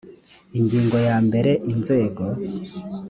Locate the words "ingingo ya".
0.57-1.17